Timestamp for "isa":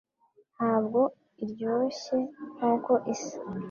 3.13-3.37